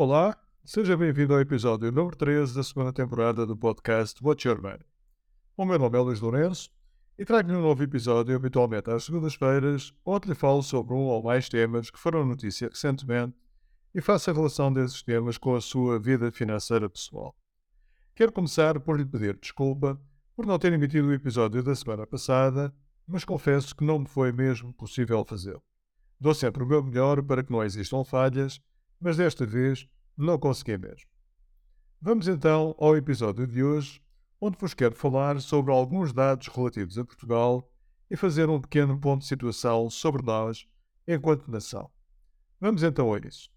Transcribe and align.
Olá, 0.00 0.38
seja 0.64 0.96
bem-vindo 0.96 1.34
ao 1.34 1.40
episódio 1.40 1.90
número 1.90 2.16
13 2.16 2.54
da 2.54 2.62
segunda 2.62 2.92
temporada 2.92 3.44
do 3.44 3.56
podcast 3.56 4.24
What's 4.24 4.44
Your 4.44 4.62
Money. 4.62 4.86
O 5.56 5.64
meu 5.64 5.76
nome 5.76 5.98
é 5.98 6.00
Luís 6.00 6.20
Lourenço 6.20 6.70
e 7.18 7.24
trago-lhe 7.24 7.56
um 7.56 7.62
novo 7.62 7.82
episódio 7.82 8.36
habitualmente 8.36 8.88
às 8.92 9.02
segundas-feiras, 9.02 9.92
onde 10.06 10.28
lhe 10.28 10.36
falo 10.36 10.62
sobre 10.62 10.94
um 10.94 11.06
ou 11.06 11.20
mais 11.20 11.48
temas 11.48 11.90
que 11.90 11.98
foram 11.98 12.24
notícia 12.24 12.68
recentemente 12.68 13.34
e 13.92 14.00
faço 14.00 14.30
a 14.30 14.32
relação 14.32 14.72
desses 14.72 15.02
temas 15.02 15.36
com 15.36 15.56
a 15.56 15.60
sua 15.60 15.98
vida 15.98 16.30
financeira 16.30 16.88
pessoal. 16.88 17.34
Quero 18.14 18.30
começar 18.30 18.78
por 18.78 18.96
lhe 18.96 19.04
pedir 19.04 19.36
desculpa 19.36 20.00
por 20.36 20.46
não 20.46 20.60
ter 20.60 20.72
emitido 20.72 21.08
o 21.08 21.12
episódio 21.12 21.60
da 21.60 21.74
semana 21.74 22.06
passada, 22.06 22.72
mas 23.04 23.24
confesso 23.24 23.74
que 23.74 23.82
não 23.82 23.98
me 23.98 24.06
foi 24.06 24.30
mesmo 24.30 24.72
possível 24.74 25.24
fazê-lo. 25.24 25.60
Dou 26.20 26.34
sempre 26.34 26.62
o 26.62 26.66
meu 26.66 26.84
melhor 26.84 27.20
para 27.20 27.42
que 27.42 27.50
não 27.50 27.64
existam 27.64 28.04
falhas, 28.04 28.60
mas 29.00 29.16
desta 29.16 29.46
vez 29.46 29.88
não 30.16 30.38
consegui 30.38 30.76
mesmo. 30.76 31.08
Vamos 32.00 32.28
então 32.28 32.74
ao 32.78 32.96
episódio 32.96 33.46
de 33.46 33.62
hoje, 33.62 34.00
onde 34.40 34.56
vos 34.58 34.74
quero 34.74 34.94
falar 34.94 35.40
sobre 35.40 35.72
alguns 35.72 36.12
dados 36.12 36.48
relativos 36.48 36.96
a 36.98 37.04
Portugal 37.04 37.68
e 38.10 38.16
fazer 38.16 38.48
um 38.48 38.60
pequeno 38.60 38.98
ponto 38.98 39.22
de 39.22 39.26
situação 39.26 39.90
sobre 39.90 40.22
nós 40.22 40.66
enquanto 41.06 41.50
nação. 41.50 41.90
Vamos 42.60 42.82
então 42.82 43.12
a 43.12 43.18
isso. 43.18 43.50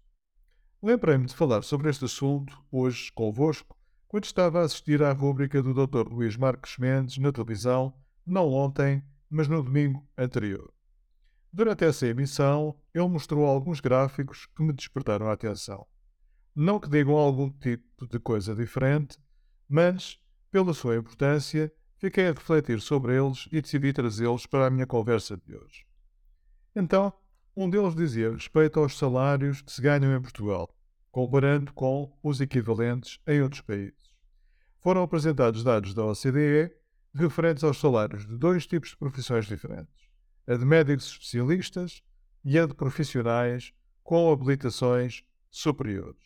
Lembrei-me 0.82 1.26
de 1.26 1.34
falar 1.34 1.62
sobre 1.62 1.88
este 1.88 2.04
assunto 2.04 2.60
hoje 2.70 3.12
convosco 3.12 3.76
quando 4.08 4.24
estava 4.24 4.60
a 4.60 4.64
assistir 4.64 5.02
à 5.02 5.12
rúbrica 5.12 5.62
do 5.62 5.72
Dr. 5.72 6.12
Luís 6.12 6.36
Marques 6.36 6.76
Mendes 6.76 7.18
na 7.18 7.32
televisão, 7.32 7.94
não 8.26 8.48
ontem, 8.52 9.02
mas 9.30 9.48
no 9.48 9.62
domingo 9.62 10.06
anterior. 10.18 10.72
Durante 11.52 11.84
essa 11.84 12.06
emissão, 12.06 12.74
ele 12.94 13.08
mostrou 13.08 13.44
alguns 13.44 13.78
gráficos 13.78 14.46
que 14.56 14.62
me 14.62 14.72
despertaram 14.72 15.28
a 15.28 15.32
atenção. 15.32 15.86
Não 16.54 16.80
que 16.80 16.88
digam 16.88 17.14
algum 17.14 17.50
tipo 17.50 18.06
de 18.06 18.18
coisa 18.18 18.54
diferente, 18.54 19.18
mas, 19.68 20.18
pela 20.50 20.72
sua 20.72 20.96
importância, 20.96 21.70
fiquei 21.98 22.28
a 22.28 22.32
refletir 22.32 22.80
sobre 22.80 23.16
eles 23.16 23.48
e 23.52 23.60
decidi 23.60 23.92
trazê-los 23.92 24.46
para 24.46 24.66
a 24.66 24.70
minha 24.70 24.86
conversa 24.86 25.36
de 25.36 25.54
hoje. 25.54 25.86
Então, 26.74 27.12
um 27.54 27.68
deles 27.68 27.94
dizia 27.94 28.32
respeito 28.32 28.80
aos 28.80 28.96
salários 28.96 29.60
que 29.60 29.70
se 29.70 29.82
ganham 29.82 30.16
em 30.16 30.22
Portugal, 30.22 30.74
comparando 31.10 31.70
com 31.74 32.10
os 32.22 32.40
equivalentes 32.40 33.20
em 33.26 33.42
outros 33.42 33.60
países. 33.60 34.10
Foram 34.80 35.02
apresentados 35.02 35.62
dados 35.62 35.92
da 35.92 36.04
OCDE 36.04 36.74
referentes 37.14 37.62
aos 37.62 37.78
salários 37.78 38.26
de 38.26 38.38
dois 38.38 38.66
tipos 38.66 38.90
de 38.90 38.96
profissões 38.96 39.44
diferentes: 39.44 40.01
a 40.46 40.56
de 40.56 40.64
médicos 40.64 41.06
especialistas 41.06 42.02
e 42.44 42.58
a 42.58 42.66
de 42.66 42.74
profissionais 42.74 43.72
com 44.02 44.32
habilitações 44.32 45.24
superiores. 45.50 46.20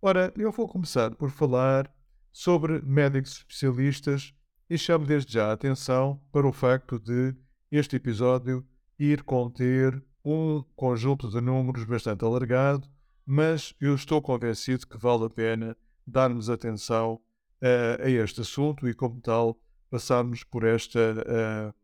Ora, 0.00 0.32
eu 0.36 0.52
vou 0.52 0.68
começar 0.68 1.14
por 1.14 1.30
falar 1.30 1.90
sobre 2.32 2.82
médicos 2.82 3.38
especialistas 3.38 4.34
e 4.68 4.76
chamo 4.76 5.06
desde 5.06 5.32
já 5.32 5.50
a 5.50 5.52
atenção 5.52 6.20
para 6.32 6.46
o 6.46 6.52
facto 6.52 6.98
de 6.98 7.34
este 7.70 7.96
episódio 7.96 8.66
ir 8.98 9.22
conter 9.22 10.02
um 10.24 10.62
conjunto 10.74 11.28
de 11.28 11.40
números 11.40 11.84
bastante 11.84 12.24
alargado, 12.24 12.88
mas 13.26 13.74
eu 13.80 13.94
estou 13.94 14.20
convencido 14.22 14.86
que 14.86 14.98
vale 14.98 15.24
a 15.24 15.30
pena 15.30 15.76
darmos 16.06 16.48
atenção 16.48 17.14
uh, 17.62 18.02
a 18.02 18.10
este 18.10 18.40
assunto 18.40 18.88
e, 18.88 18.94
como 18.94 19.20
tal, 19.20 19.58
passarmos 19.90 20.42
por 20.42 20.64
esta, 20.64 20.98
uh, 20.98 21.74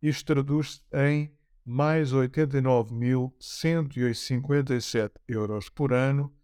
Isto 0.00 0.34
traduz-se 0.34 0.80
em 0.92 1.36
mais 1.64 2.12
89.157 2.12 5.12
euros 5.28 5.68
por 5.68 5.92
ano, 5.92 6.34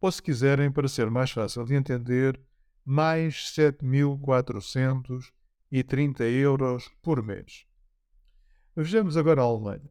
ou 0.00 0.10
se 0.12 0.22
quiserem, 0.22 0.70
para 0.70 0.88
ser 0.88 1.10
mais 1.10 1.30
fácil 1.30 1.64
de 1.64 1.74
entender, 1.74 2.38
mais 2.84 3.54
7.430 3.56 6.20
euros 6.22 6.90
por 7.02 7.22
mês. 7.22 7.64
Vejamos 8.76 9.16
agora 9.16 9.40
a 9.40 9.44
Alemanha. 9.44 9.90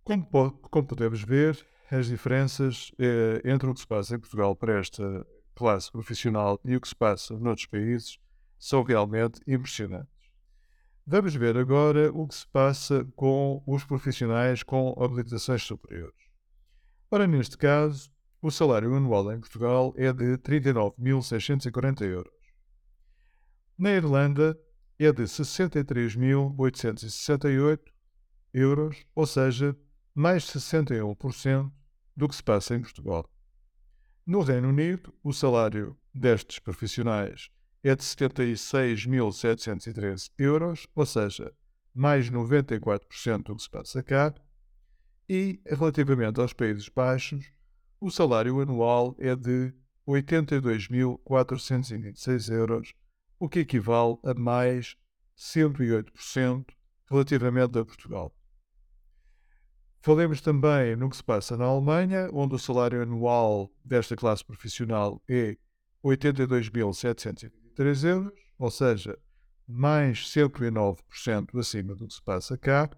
Como, 0.04 0.26
como, 0.26 0.86
podemos 0.86 1.22
ver, 1.22 1.64
as 1.90 2.06
diferenças 2.06 2.92
eh, 2.98 3.42
entre 3.44 3.68
o 3.68 3.74
que 3.74 3.80
se 3.80 3.86
passa 3.86 4.16
em 4.16 4.18
Portugal 4.18 4.56
para 4.56 4.80
esta 4.80 5.26
classe 5.54 5.92
profissional 5.92 6.58
e 6.64 6.74
o 6.74 6.80
que 6.80 6.88
se 6.88 6.96
passa 6.96 7.38
noutros 7.38 7.66
países 7.66 8.18
são 8.58 8.82
realmente 8.82 9.40
impressionantes. 9.46 10.10
Vamos 11.06 11.34
ver 11.34 11.56
agora 11.56 12.10
o 12.12 12.26
que 12.26 12.34
se 12.34 12.46
passa 12.48 13.06
com 13.14 13.62
os 13.66 13.84
profissionais 13.84 14.62
com 14.62 14.94
habilitações 14.98 15.62
superiores. 15.62 16.16
Ora, 17.10 17.26
neste 17.26 17.58
caso, 17.58 18.10
o 18.40 18.50
salário 18.50 18.94
anual 18.94 19.30
em 19.32 19.38
Portugal 19.38 19.92
é 19.96 20.10
de 20.12 20.38
39.640 20.38 22.02
euros. 22.02 22.32
Na 23.78 23.90
Irlanda 23.90 24.58
é 24.98 25.12
de 25.12 25.22
63.868 25.22 27.80
euros, 28.52 29.06
ou 29.14 29.26
seja, 29.26 29.76
mais 30.14 30.44
61% 30.44 31.70
do 32.16 32.28
que 32.28 32.36
se 32.36 32.42
passa 32.42 32.74
em 32.74 32.80
Portugal. 32.80 33.28
No 34.24 34.40
Reino 34.42 34.68
Unido, 34.68 35.12
o 35.22 35.32
salário 35.32 35.98
destes 36.14 36.58
profissionais 36.58 37.50
é 37.82 37.96
de 37.96 38.02
76.713 38.02 40.30
euros, 40.38 40.86
ou 40.94 41.04
seja, 41.04 41.52
mais 41.94 42.30
94% 42.30 43.42
do 43.42 43.56
que 43.56 43.62
se 43.62 43.70
passa 43.70 44.02
cá. 44.02 44.34
E, 45.28 45.60
relativamente 45.66 46.40
aos 46.40 46.52
Países 46.52 46.88
Baixos, 46.88 47.50
o 48.00 48.10
salário 48.10 48.60
anual 48.60 49.16
é 49.18 49.34
de 49.34 49.74
82.426 50.06 52.52
euros, 52.52 52.94
o 53.38 53.48
que 53.48 53.60
equivale 53.60 54.18
a 54.24 54.34
mais 54.34 54.94
108% 55.36 56.66
relativamente 57.08 57.78
a 57.78 57.84
Portugal. 57.84 58.34
Falemos 60.04 60.40
também 60.40 60.96
no 60.96 61.08
que 61.08 61.16
se 61.16 61.22
passa 61.22 61.56
na 61.56 61.64
Alemanha, 61.64 62.28
onde 62.32 62.56
o 62.56 62.58
salário 62.58 63.00
anual 63.00 63.70
desta 63.84 64.16
classe 64.16 64.44
profissional 64.44 65.22
é 65.28 65.56
82.723 66.04 68.08
euros, 68.08 68.32
ou 68.58 68.68
seja, 68.68 69.16
mais 69.64 70.26
109% 70.26 71.56
acima 71.56 71.94
do 71.94 72.08
que 72.08 72.14
se 72.14 72.22
passa 72.22 72.58
cá. 72.58 72.90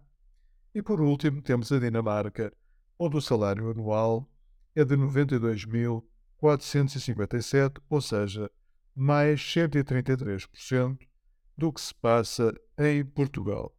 E 0.74 0.80
por 0.80 0.98
último, 0.98 1.42
temos 1.42 1.70
a 1.70 1.78
Dinamarca, 1.78 2.50
onde 2.98 3.18
o 3.18 3.20
salário 3.20 3.70
anual 3.70 4.26
é 4.74 4.82
de 4.82 4.96
92.457, 4.96 7.82
ou 7.90 8.00
seja, 8.00 8.50
mais 8.96 9.40
133% 9.40 11.06
do 11.54 11.70
que 11.70 11.82
se 11.82 11.94
passa 11.94 12.54
em 12.78 13.04
Portugal. 13.04 13.76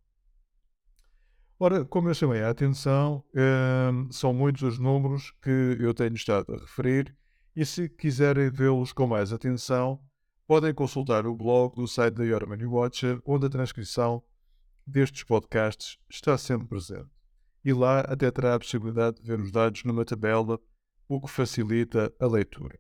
Ora, 1.57 1.86
como 1.86 2.10
eu 2.10 2.13
chamei 2.13 2.42
a 2.42 2.50
atenção, 2.50 3.24
hum, 3.34 4.12
são 4.12 4.34
muitos 4.34 4.62
os 4.62 4.78
números 4.78 5.31
que 5.42 5.78
eu 5.80 5.94
tenho 5.94 6.13
estado 6.13 6.54
a 6.54 6.57
referir 6.57 7.16
e 7.56 7.66
se 7.66 7.88
quiserem 7.88 8.50
vê-los 8.50 8.92
com 8.92 9.07
mais 9.07 9.31
atenção, 9.31 10.02
podem 10.46 10.74
consultar 10.74 11.25
o 11.25 11.34
blog 11.34 11.74
do 11.75 11.88
site 11.88 12.16
da 12.16 12.25
Your 12.25 12.46
Money 12.46 12.66
Watcher, 12.66 13.22
onde 13.25 13.46
a 13.46 13.50
transcrição 13.50 14.22
destes 14.86 15.24
podcasts 15.24 15.98
está 16.10 16.38
sempre 16.38 16.68
presente. 16.68 17.10
E 17.63 17.72
lá 17.72 18.01
até 18.01 18.30
terá 18.30 18.56
a 18.56 18.60
possibilidade 18.60 19.22
de 19.22 19.24
ver 19.25 19.40
os 19.40 19.50
dados 19.50 19.84
numa 19.86 20.04
tabela, 20.04 20.60
o 21.08 21.22
que 21.22 21.30
facilita 21.31 22.13
a 22.19 22.28
leitura. 22.28 22.78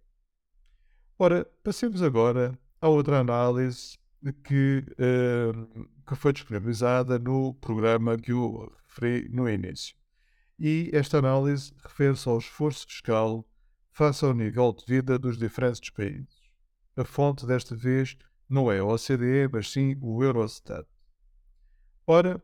Ora, 1.17 1.49
passemos 1.63 2.03
agora 2.03 2.59
a 2.81 2.89
outra 2.89 3.19
análise 3.19 3.97
que, 4.43 4.83
uh, 4.99 5.89
que 6.05 6.15
foi 6.15 6.33
disponibilizada 6.33 7.17
no 7.17 7.53
programa 7.55 8.17
que 8.17 8.31
eu 8.31 8.71
referi 8.87 9.27
no 9.29 9.49
início. 9.49 9.95
E 10.59 10.89
esta 10.93 11.17
análise 11.17 11.73
refere-se 11.83 12.29
ao 12.29 12.37
esforço 12.37 12.87
fiscal 12.87 13.45
face 13.91 14.23
ao 14.23 14.33
nível 14.33 14.73
de 14.73 14.85
vida 14.85 15.17
dos 15.17 15.37
diferentes 15.37 15.89
países. 15.89 16.45
A 16.95 17.03
fonte 17.03 17.45
desta 17.45 17.75
vez 17.75 18.17
não 18.47 18.71
é 18.71 18.79
a 18.79 18.85
OCDE, 18.85 19.49
mas 19.51 19.71
sim 19.71 19.97
o 20.01 20.23
Eurostat. 20.23 20.87
Ora, 22.07 22.41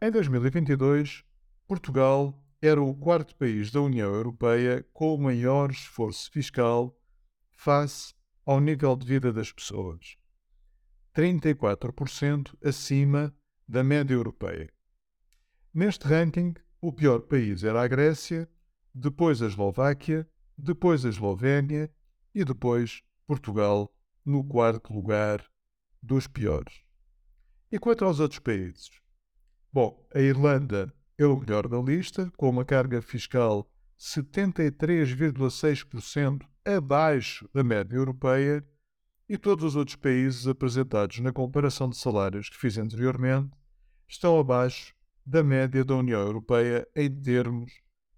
em 0.00 0.10
2022, 0.10 1.24
Portugal 1.66 2.40
era 2.60 2.82
o 2.82 2.94
quarto 2.94 3.34
país 3.36 3.70
da 3.70 3.80
União 3.80 4.12
Europeia 4.12 4.86
com 4.92 5.14
o 5.14 5.18
maior 5.18 5.70
esforço 5.70 6.30
fiscal 6.30 6.96
face 7.50 8.14
ao 8.44 8.60
nível 8.60 8.94
de 8.96 9.06
vida 9.06 9.32
das 9.32 9.50
pessoas. 9.50 10.16
34% 11.18 12.56
acima 12.64 13.34
da 13.66 13.82
média 13.82 14.14
europeia. 14.14 14.70
Neste 15.74 16.06
ranking, 16.06 16.54
o 16.80 16.92
pior 16.92 17.22
país 17.22 17.64
era 17.64 17.82
a 17.82 17.88
Grécia, 17.88 18.48
depois 18.94 19.42
a 19.42 19.46
Eslováquia, 19.46 20.30
depois 20.56 21.04
a 21.04 21.08
Eslovénia 21.08 21.92
e 22.32 22.44
depois 22.44 23.02
Portugal, 23.26 23.92
no 24.24 24.44
quarto 24.44 24.92
lugar 24.92 25.44
dos 26.00 26.28
piores. 26.28 26.84
E 27.72 27.80
quanto 27.80 28.04
aos 28.04 28.20
outros 28.20 28.38
países? 28.38 28.88
Bom, 29.72 30.06
a 30.14 30.20
Irlanda 30.20 30.94
é 31.18 31.26
o 31.26 31.36
melhor 31.36 31.66
da 31.66 31.78
lista, 31.78 32.30
com 32.36 32.48
uma 32.48 32.64
carga 32.64 33.02
fiscal 33.02 33.68
73,6% 33.98 36.46
abaixo 36.64 37.50
da 37.52 37.64
média 37.64 37.96
europeia 37.96 38.64
e 39.28 39.36
todos 39.36 39.64
os 39.64 39.76
outros 39.76 39.96
países 39.96 40.46
apresentados 40.46 41.18
na 41.18 41.32
comparação 41.32 41.88
de 41.88 41.96
salários 41.96 42.48
que 42.48 42.56
fiz 42.56 42.78
anteriormente 42.78 43.50
estão 44.08 44.38
abaixo 44.38 44.94
da 45.24 45.44
média 45.44 45.84
da 45.84 45.94
União 45.94 46.20
Europeia 46.20 46.88
em 46.96 47.10
termos 47.14 47.70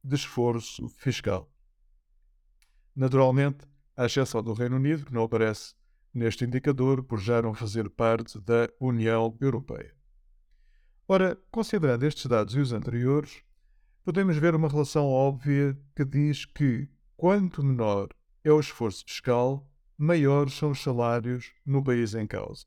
de 0.05 0.15
esforço 0.15 0.89
fiscal. 0.91 1.53
Naturalmente, 2.95 3.67
à 3.97 4.07
exceção 4.07 4.43
do 4.43 4.53
Reino 4.53 4.77
Unido, 4.77 5.05
que 5.05 5.13
não 5.13 5.25
aparece 5.25 5.75
neste 6.15 6.45
indicador 6.45 7.03
por 7.03 7.19
já 7.19 7.43
não 7.43 7.55
fazer 7.55 7.91
parte 7.91 8.39
da 8.41 8.69
União 8.81 9.37
Europeia. 9.41 9.95
Ora, 11.09 11.37
considerando 11.51 12.05
estes 12.05 12.27
dados 12.27 12.55
e 12.55 12.61
os 12.61 12.73
anteriores, 12.73 13.43
podemos 14.05 14.37
ver 14.37 14.55
uma 14.55 14.69
relação 14.69 15.07
óbvia 15.07 15.77
que 15.97 16.05
diz 16.05 16.45
que 16.45 16.89
quanto 17.17 17.65
menor 17.65 18.09
é 18.45 18.53
o 18.53 18.61
esforço 18.61 19.05
fiscal, 19.05 19.69
maiores 20.01 20.55
são 20.55 20.71
os 20.71 20.83
salários 20.83 21.53
no 21.65 21.85
país 21.85 22.15
em 22.15 22.27
causa. 22.27 22.65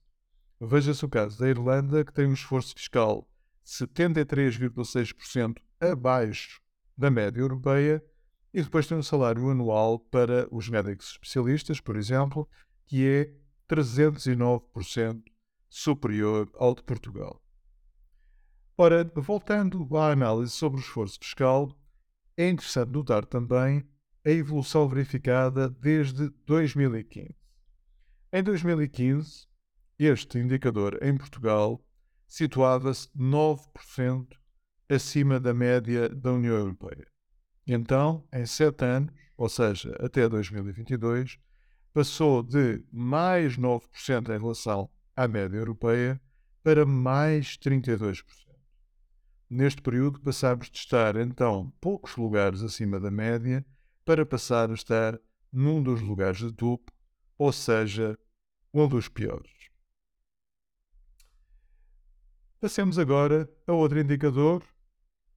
Veja-se 0.61 1.03
o 1.03 1.09
caso 1.09 1.39
da 1.39 1.49
Irlanda, 1.49 2.05
que 2.05 2.13
tem 2.13 2.27
um 2.27 2.33
esforço 2.33 2.75
fiscal 2.75 3.27
73,6% 3.65 5.57
abaixo 5.79 6.61
da 6.95 7.09
média 7.09 7.41
europeia 7.41 8.05
e 8.53 8.61
depois 8.61 8.85
tem 8.85 8.95
um 8.95 9.01
salário 9.03 9.49
anual 9.49 9.97
para 9.97 10.47
os 10.51 10.69
médicos 10.69 11.13
especialistas, 11.13 11.79
por 11.79 11.95
exemplo, 11.95 12.47
que 12.85 13.03
é 13.07 13.33
309% 13.67 15.23
superior 15.67 16.51
ao 16.53 16.75
de 16.75 16.83
Portugal. 16.83 17.41
Ora, 18.77 19.11
voltando 19.15 19.87
à 19.97 20.11
análise 20.11 20.51
sobre 20.51 20.79
o 20.79 20.83
esforço 20.83 21.17
fiscal, 21.19 21.75
é 22.37 22.47
interessante 22.47 22.91
notar 22.91 23.25
também 23.25 23.83
a 24.25 24.29
evolução 24.29 24.87
verificada 24.87 25.69
desde 25.69 26.29
2015. 26.45 27.35
Em 28.31 28.41
2015, 28.43 29.47
este 29.99 30.39
indicador 30.39 30.97
em 31.01 31.15
Portugal 31.17 31.83
situava-se 32.27 33.09
9% 33.09 34.27
acima 34.89 35.39
da 35.39 35.53
média 35.53 36.09
da 36.09 36.31
União 36.31 36.55
Europeia. 36.55 37.07
Então, 37.67 38.27
em 38.33 38.45
sete 38.45 38.83
anos, 38.83 39.13
ou 39.37 39.49
seja, 39.49 39.95
até 39.99 40.27
2022, 40.27 41.37
passou 41.93 42.41
de 42.41 42.83
mais 42.91 43.57
9% 43.57 44.35
em 44.35 44.39
relação 44.39 44.89
à 45.15 45.27
média 45.27 45.57
europeia 45.57 46.19
para 46.63 46.85
mais 46.85 47.57
32%. 47.57 48.23
Neste 49.49 49.81
período, 49.81 50.19
passámos 50.19 50.69
de 50.71 50.77
estar, 50.77 51.15
então, 51.17 51.71
poucos 51.79 52.15
lugares 52.15 52.63
acima 52.63 52.99
da 52.99 53.11
média 53.11 53.63
para 54.05 54.25
passar 54.25 54.69
a 54.69 54.73
estar 54.73 55.19
num 55.51 55.81
dos 55.81 56.01
lugares 56.01 56.39
de 56.39 56.51
topo, 56.51 56.91
ou 57.37 57.51
seja, 57.51 58.17
um 58.73 58.87
dos 58.87 59.07
piores. 59.07 59.51
Passemos 62.59 62.97
agora 62.97 63.49
a 63.67 63.73
outro 63.73 63.99
indicador, 63.99 64.63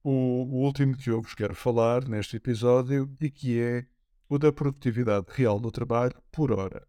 o, 0.03 0.11
o 0.11 0.63
último 0.63 0.95
que 0.95 1.09
eu 1.09 1.21
vos 1.21 1.35
quero 1.35 1.53
falar 1.53 2.07
neste 2.07 2.37
episódio, 2.37 3.13
e 3.19 3.29
que 3.29 3.59
é 3.59 3.85
o 4.29 4.37
da 4.37 4.51
produtividade 4.51 5.27
real 5.29 5.59
do 5.59 5.71
trabalho 5.71 6.15
por 6.31 6.51
hora. 6.51 6.87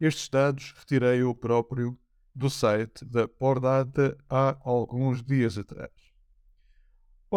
Estes 0.00 0.28
dados 0.28 0.74
retirei 0.76 1.22
eu 1.22 1.34
próprio 1.34 1.98
do 2.34 2.50
site 2.50 3.04
da 3.04 3.28
Pordata 3.28 4.16
há 4.28 4.56
alguns 4.60 5.22
dias 5.22 5.56
atrás. 5.56 6.13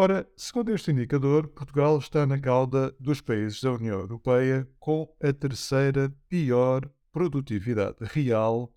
Ora, 0.00 0.30
segundo 0.36 0.72
este 0.72 0.92
indicador, 0.92 1.48
Portugal 1.48 1.98
está 1.98 2.24
na 2.24 2.38
cauda 2.38 2.94
dos 3.00 3.20
países 3.20 3.60
da 3.60 3.72
União 3.72 3.98
Europeia 3.98 4.64
com 4.78 5.12
a 5.20 5.32
terceira 5.32 6.08
pior 6.28 6.88
produtividade 7.10 7.96
real 8.02 8.72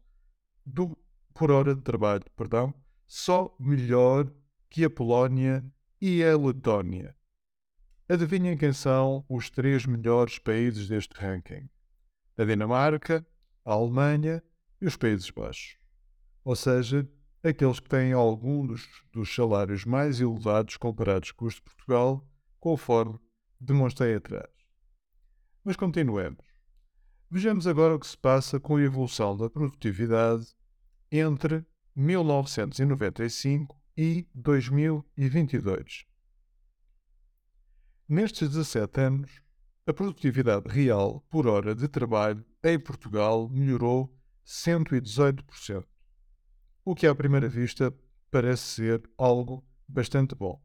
do, 0.66 0.98
por 1.32 1.51
hora 1.51 1.75
de 1.75 1.82
trabalho, 1.84 2.24
perdão, 2.36 2.74
só 3.06 3.56
melhor 3.60 4.34
que 4.68 4.84
a 4.84 4.90
Polónia 4.90 5.63
e 6.01 6.24
a 6.24 6.36
Letónia. 6.36 7.16
Adivinhem 8.10 8.58
quem 8.58 8.74
são 8.74 9.24
os 9.30 9.48
três 9.48 9.86
melhores 9.86 10.40
países 10.40 10.88
deste 10.88 11.13
ranking? 11.13 11.70
A 12.36 12.44
Dinamarca, 12.44 13.24
a 13.63 13.74
Alemanha 13.74 14.42
e 14.82 14.88
os 14.88 14.98
Países 14.98 15.30
Baixos. 15.30 15.78
Ou 16.44 16.56
seja, 16.56 17.08
aqueles 17.44 17.80
que 17.80 17.90
têm 17.90 18.14
algum 18.14 18.66
dos, 18.66 18.88
dos 19.12 19.34
salários 19.34 19.86
mais 19.86 20.20
elevados 20.20 20.78
comparados 20.78 21.32
com 21.32 21.46
os 21.46 21.56
de 21.56 21.62
Portugal, 21.62 22.28
conforme 22.60 23.20
demonstrei 23.60 24.16
atrás. 24.16 24.50
Mas 25.64 25.76
continuemos. 25.76 26.46
Vejamos 27.30 27.66
agora 27.66 27.96
o 27.96 28.00
que 28.00 28.08
se 28.08 28.18
passa 28.18 28.60
com 28.60 28.76
a 28.76 28.82
evolução 28.82 29.38
da 29.38 29.50
produtividade 29.50 30.48
entre 31.12 31.66
1995 31.96 33.80
e 33.98 34.28
2022. 34.34 36.06
Nestes 38.08 38.50
17 38.50 39.00
anos, 39.00 39.42
a 39.88 39.94
produtividade 39.94 40.68
real 40.68 41.22
por 41.30 41.48
hora 41.48 41.74
de 41.74 41.88
trabalho 41.88 42.46
em 42.64 42.80
Portugal 42.80 43.50
melhorou 43.50 44.14
118%, 44.46 45.86
o 46.84 46.96
que 46.96 47.08
à 47.08 47.16
primeira 47.16 47.48
vista 47.48 47.94
parece 48.30 48.64
ser 48.64 49.10
algo 49.18 49.66
bastante 49.88 50.36
bom. 50.36 50.62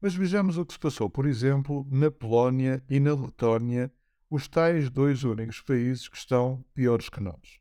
Mas 0.00 0.14
vejamos 0.14 0.56
o 0.56 0.64
que 0.64 0.72
se 0.72 0.78
passou, 0.78 1.10
por 1.10 1.26
exemplo, 1.26 1.86
na 1.90 2.10
Polónia 2.10 2.82
e 2.88 2.98
na 2.98 3.14
Letónia, 3.14 3.92
os 4.30 4.48
tais 4.48 4.88
dois 4.88 5.24
únicos 5.24 5.60
países 5.60 6.08
que 6.08 6.16
estão 6.16 6.64
piores 6.74 7.08
que 7.08 7.20
nós. 7.20 7.60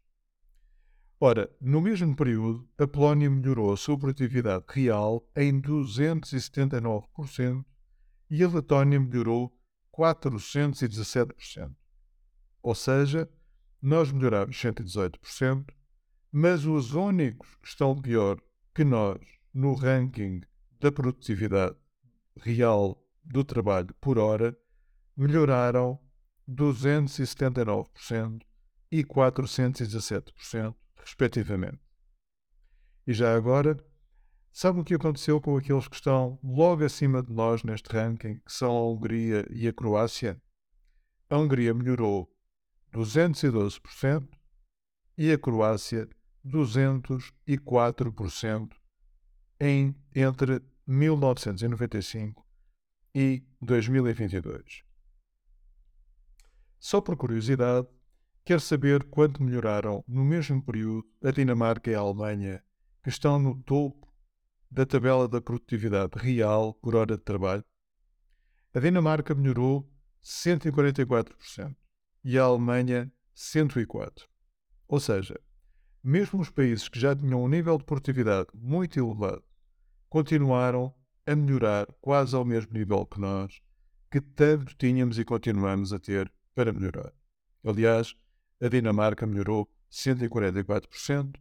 Ora, 1.20 1.50
no 1.60 1.82
mesmo 1.82 2.16
período, 2.16 2.70
a 2.78 2.88
Polónia 2.88 3.30
melhorou 3.30 3.74
a 3.74 3.78
sua 3.78 3.98
produtividade 3.98 4.64
real 4.70 5.28
em 5.36 5.62
279% 5.62 7.66
e 8.30 8.42
a 8.42 8.48
Letónia 8.48 9.00
melhorou 9.00 9.54
417%. 9.94 11.76
Ou 12.62 12.74
seja, 12.74 13.30
nós 13.82 14.12
melhoramos 14.12 14.56
118%, 14.56 15.66
mas 16.32 16.66
os 16.66 16.94
únicos 16.94 17.56
que 17.56 17.68
estão 17.68 18.00
pior 18.00 18.40
que 18.74 18.84
nós 18.84 19.20
no 19.54 19.74
ranking 19.74 20.42
da 20.80 20.92
produtividade 20.92 21.76
real 22.38 23.04
do 23.24 23.44
trabalho 23.44 23.94
por 24.00 24.18
hora 24.18 24.58
melhoraram 25.16 26.00
279% 26.50 28.42
e 28.92 29.04
417%, 29.04 30.76
respectivamente. 30.96 31.80
E 33.06 33.14
já 33.14 33.36
agora, 33.36 33.78
sabe 34.52 34.80
o 34.80 34.84
que 34.84 34.96
aconteceu 34.96 35.42
com 35.42 35.58
aqueles 35.58 35.88
que 35.88 35.96
estão 35.96 36.40
logo 36.44 36.84
acima 36.84 37.22
de 37.22 37.32
nós 37.34 37.64
neste 37.64 37.90
ranking, 37.90 38.36
que 38.40 38.52
são 38.52 38.72
a 38.72 38.90
Hungria 38.90 39.46
e 39.50 39.68
a 39.68 39.74
Croácia? 39.74 40.42
A 41.30 41.38
Hungria 41.38 41.74
melhorou 41.74 42.32
212% 42.94 44.28
e 45.18 45.32
a 45.32 45.38
Croácia 45.38 46.08
204% 46.46 48.70
em 49.60 49.96
entre 50.16 50.62
1995 50.88 52.46
e 53.14 53.44
2022. 53.62 54.84
Só 56.80 57.02
por 57.02 57.18
curiosidade, 57.18 57.88
quer 58.46 58.62
saber 58.62 59.04
quanto 59.04 59.44
melhoraram 59.44 60.04
no 60.08 60.24
mesmo 60.24 60.64
período 60.64 61.06
a 61.24 61.32
Dinamarca 61.32 61.92
e 61.92 61.96
a 61.96 62.00
Alemanha, 62.00 62.64
que 63.04 63.10
estão 63.10 63.38
no 63.38 63.62
topo 63.64 64.08
da 64.72 64.86
tabela 64.86 65.28
da 65.28 65.42
produtividade 65.42 66.18
real 66.18 66.74
por 66.76 66.96
hora 66.96 67.18
de 67.18 67.24
trabalho? 67.24 67.66
A 68.74 68.80
Dinamarca 68.80 69.36
melhorou 69.36 69.92
144% 70.24 71.76
e 72.24 72.38
a 72.38 72.44
Alemanha 72.44 73.12
104%. 73.36 74.28
Ou 74.88 75.00
seja, 75.00 75.40
mesmo 76.04 76.40
os 76.42 76.50
países 76.50 76.88
que 76.88 77.00
já 77.00 77.16
tinham 77.16 77.44
um 77.44 77.48
nível 77.48 77.78
de 77.78 77.84
produtividade 77.84 78.48
muito 78.54 79.00
elevado 79.00 79.44
continuaram 80.10 80.94
a 81.26 81.36
melhorar 81.36 81.86
quase 82.02 82.36
ao 82.36 82.44
mesmo 82.44 82.74
nível 82.74 83.06
que 83.06 83.20
nós, 83.20 83.62
que 84.12 84.20
tanto 84.20 84.76
tínhamos 84.76 85.20
e 85.20 85.26
continuamos 85.26 85.94
a 85.94 86.00
ter 86.00 86.32
para 86.56 86.74
melhorar. 86.74 87.14
Aliás, 87.64 88.16
a 88.60 88.68
Dinamarca 88.68 89.28
melhorou 89.28 89.70
144%, 89.92 91.36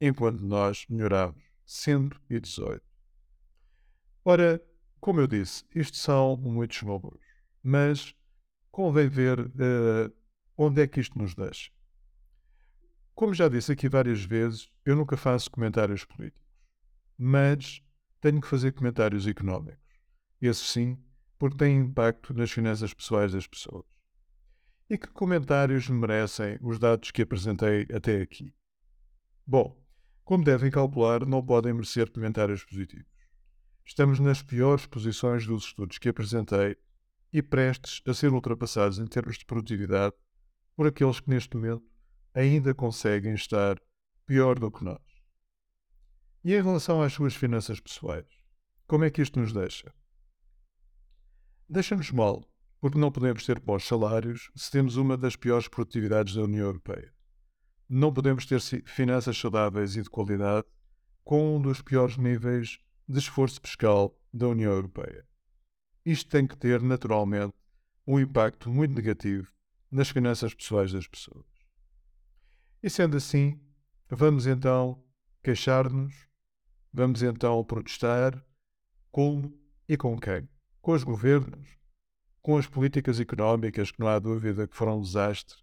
enquanto 0.00 0.40
nós 0.40 0.86
melhorámos 0.88 1.42
118%. 1.66 2.80
Ora, 4.24 4.62
como 5.00 5.20
eu 5.20 5.26
disse, 5.26 5.64
isto 5.74 5.96
são 5.96 6.36
muitos 6.36 6.80
números, 6.82 7.20
mas 7.62 8.14
convém 8.70 9.08
ver 9.08 9.40
uh, 9.40 10.12
onde 10.56 10.82
é 10.82 10.86
que 10.86 11.00
isto 11.00 11.18
nos 11.18 11.34
deixa. 11.34 11.72
Como 13.14 13.34
já 13.34 13.48
disse 13.48 13.72
aqui 13.72 13.88
várias 13.88 14.24
vezes, 14.24 14.70
eu 14.84 14.96
nunca 14.96 15.16
faço 15.16 15.50
comentários 15.50 16.04
políticos, 16.04 16.42
mas 17.18 17.82
tenho 18.20 18.40
que 18.40 18.46
fazer 18.46 18.72
comentários 18.72 19.26
económicos. 19.26 19.78
Esses 20.40 20.68
sim, 20.68 20.98
porque 21.38 21.56
têm 21.56 21.78
impacto 21.78 22.32
nas 22.32 22.50
finanças 22.50 22.94
pessoais 22.94 23.32
das 23.32 23.46
pessoas. 23.46 23.84
E 24.88 24.96
que 24.96 25.08
comentários 25.08 25.88
merecem 25.88 26.58
os 26.60 26.78
dados 26.78 27.10
que 27.10 27.22
apresentei 27.22 27.86
até 27.94 28.22
aqui? 28.22 28.54
Bom, 29.46 29.80
como 30.24 30.44
devem 30.44 30.70
calcular, 30.70 31.26
não 31.26 31.44
podem 31.44 31.72
merecer 31.72 32.10
comentários 32.10 32.64
positivos. 32.64 33.10
Estamos 33.84 34.20
nas 34.20 34.42
piores 34.42 34.86
posições 34.86 35.46
dos 35.46 35.64
estudos 35.64 35.98
que 35.98 36.08
apresentei 36.08 36.76
e 37.32 37.42
prestes 37.42 38.00
a 38.06 38.14
ser 38.14 38.32
ultrapassados 38.32 38.98
em 38.98 39.06
termos 39.06 39.38
de 39.38 39.44
produtividade 39.44 40.14
por 40.76 40.86
aqueles 40.86 41.20
que 41.20 41.28
neste 41.28 41.56
momento 41.56 41.91
ainda 42.34 42.74
conseguem 42.74 43.34
estar 43.34 43.80
pior 44.26 44.58
do 44.58 44.70
que 44.70 44.84
nós. 44.84 45.02
E 46.44 46.54
em 46.54 46.62
relação 46.62 47.02
às 47.02 47.12
suas 47.12 47.34
finanças 47.34 47.78
pessoais, 47.80 48.26
como 48.86 49.04
é 49.04 49.10
que 49.10 49.22
isto 49.22 49.38
nos 49.38 49.52
deixa? 49.52 49.92
Deixa-nos 51.68 52.10
mal, 52.10 52.44
porque 52.80 52.98
não 52.98 53.12
podemos 53.12 53.46
ter 53.46 53.60
bons 53.60 53.86
salários 53.86 54.50
se 54.54 54.70
temos 54.70 54.96
uma 54.96 55.16
das 55.16 55.36
piores 55.36 55.68
produtividades 55.68 56.34
da 56.34 56.42
União 56.42 56.66
Europeia. 56.66 57.14
Não 57.88 58.12
podemos 58.12 58.44
ter 58.44 58.60
finanças 58.84 59.38
saudáveis 59.38 59.96
e 59.96 60.02
de 60.02 60.10
qualidade 60.10 60.66
com 61.22 61.56
um 61.56 61.60
dos 61.60 61.80
piores 61.80 62.16
níveis 62.16 62.80
de 63.08 63.18
esforço 63.18 63.60
fiscal 63.60 64.18
da 64.32 64.48
União 64.48 64.72
Europeia. 64.72 65.26
Isto 66.04 66.30
tem 66.30 66.46
que 66.46 66.56
ter, 66.56 66.82
naturalmente, 66.82 67.54
um 68.06 68.18
impacto 68.18 68.68
muito 68.68 68.94
negativo 68.94 69.52
nas 69.90 70.08
finanças 70.08 70.52
pessoais 70.54 70.92
das 70.92 71.06
pessoas. 71.06 71.51
E 72.82 72.90
sendo 72.90 73.16
assim, 73.16 73.60
vamos 74.08 74.46
então 74.46 75.02
queixar-nos 75.42 76.32
Vamos 76.94 77.22
então 77.22 77.64
protestar 77.64 78.44
como 79.10 79.58
e 79.88 79.96
com 79.96 80.18
quem? 80.18 80.46
Com 80.82 80.92
os 80.92 81.02
governos, 81.02 81.78
com 82.42 82.58
as 82.58 82.66
políticas 82.66 83.18
económicas 83.18 83.90
que 83.90 83.98
não 83.98 84.08
há 84.08 84.18
dúvida 84.18 84.68
que 84.68 84.76
foram 84.76 84.98
um 84.98 85.00
desastre 85.00 85.56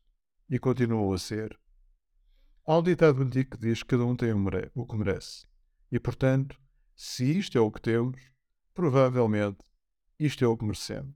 e 0.50 0.58
continuam 0.58 1.14
a 1.14 1.20
ser. 1.20 1.56
Há 2.66 2.80
um 2.80 2.82
ditado 2.82 3.22
antigo 3.22 3.52
que 3.52 3.60
diz 3.60 3.84
que 3.84 3.90
cada 3.90 4.06
um 4.06 4.16
tem 4.16 4.34
o 4.34 4.86
que 4.88 4.96
merece. 4.96 5.46
E, 5.92 6.00
portanto, 6.00 6.60
se 6.96 7.38
isto 7.38 7.56
é 7.56 7.62
o 7.62 7.72
que 7.72 7.82
temos, 7.82 8.20
provavelmente 8.74 9.64
isto 10.18 10.44
é 10.44 10.48
o 10.48 10.58
que 10.58 10.66
merecemos. 10.66 11.16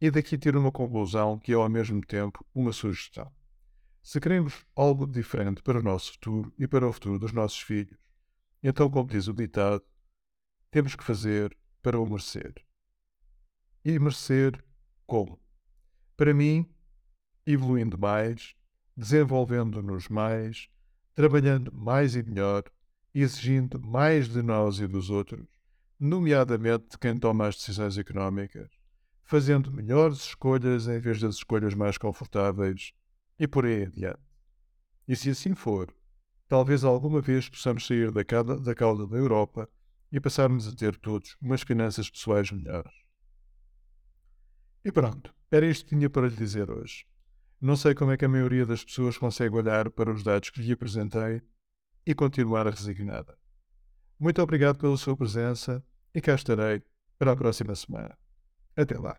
E 0.00 0.10
daqui 0.10 0.36
ter 0.36 0.56
uma 0.56 0.72
conclusão 0.72 1.38
que 1.38 1.52
é 1.52 1.54
ao 1.54 1.68
mesmo 1.68 2.00
tempo 2.00 2.44
uma 2.52 2.72
sugestão. 2.72 3.32
Se 4.02 4.18
queremos 4.18 4.64
algo 4.74 5.06
diferente 5.06 5.62
para 5.62 5.78
o 5.78 5.82
nosso 5.82 6.12
futuro 6.12 6.52
e 6.58 6.66
para 6.66 6.88
o 6.88 6.92
futuro 6.92 7.18
dos 7.18 7.32
nossos 7.32 7.60
filhos, 7.60 7.98
então, 8.62 8.90
como 8.90 9.08
diz 9.08 9.28
o 9.28 9.32
ditado, 9.32 9.82
temos 10.70 10.94
que 10.94 11.04
fazer 11.04 11.56
para 11.82 11.98
o 11.98 12.06
merecer. 12.06 12.54
E 13.84 13.98
merecer 13.98 14.62
como? 15.06 15.40
Para 16.16 16.34
mim, 16.34 16.66
evoluindo 17.46 17.98
mais, 17.98 18.54
desenvolvendo-nos 18.96 20.08
mais, 20.08 20.68
trabalhando 21.14 21.72
mais 21.72 22.14
e 22.14 22.22
melhor, 22.22 22.64
exigindo 23.14 23.80
mais 23.80 24.28
de 24.28 24.42
nós 24.42 24.78
e 24.78 24.86
dos 24.86 25.10
outros, 25.10 25.46
nomeadamente 25.98 26.88
de 26.90 26.98
quem 26.98 27.16
toma 27.16 27.48
as 27.48 27.56
decisões 27.56 27.98
económicas, 27.98 28.70
fazendo 29.24 29.70
melhores 29.70 30.18
escolhas 30.18 30.88
em 30.88 30.98
vez 30.98 31.20
das 31.20 31.36
escolhas 31.36 31.74
mais 31.74 31.98
confortáveis 31.98 32.94
e 33.40 33.48
por 33.48 33.64
aí 33.64 33.84
adiante. 33.84 34.20
E 35.08 35.16
se 35.16 35.30
assim 35.30 35.54
for, 35.54 35.92
talvez 36.46 36.84
alguma 36.84 37.22
vez 37.22 37.48
possamos 37.48 37.86
sair 37.86 38.12
da 38.12 38.22
cauda, 38.22 38.60
da 38.60 38.74
cauda 38.74 39.06
da 39.06 39.16
Europa 39.16 39.68
e 40.12 40.20
passarmos 40.20 40.68
a 40.68 40.76
ter 40.76 40.96
todos 40.98 41.36
umas 41.40 41.62
finanças 41.62 42.10
pessoais 42.10 42.52
melhores. 42.52 42.92
E 44.84 44.92
pronto, 44.92 45.34
era 45.50 45.66
isto 45.66 45.84
que 45.84 45.96
tinha 45.96 46.10
para 46.10 46.28
lhe 46.28 46.36
dizer 46.36 46.70
hoje. 46.70 47.06
Não 47.60 47.76
sei 47.76 47.94
como 47.94 48.12
é 48.12 48.16
que 48.16 48.24
a 48.24 48.28
maioria 48.28 48.66
das 48.66 48.84
pessoas 48.84 49.16
consegue 49.16 49.56
olhar 49.56 49.90
para 49.90 50.12
os 50.12 50.22
dados 50.22 50.50
que 50.50 50.60
lhe 50.60 50.72
apresentei 50.72 51.42
e 52.06 52.14
continuar 52.14 52.66
resignada. 52.66 53.38
Muito 54.18 54.40
obrigado 54.42 54.78
pela 54.78 54.96
sua 54.96 55.16
presença 55.16 55.82
e 56.14 56.20
cá 56.20 56.34
estarei 56.34 56.82
para 57.18 57.32
a 57.32 57.36
próxima 57.36 57.74
semana. 57.74 58.18
Até 58.76 58.98
lá. 58.98 59.18